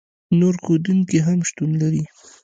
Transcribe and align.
نور 0.39 0.55
ښودونکي 0.63 1.19
هم 1.27 1.39
شتون 1.49 1.69
لري. 1.81 2.03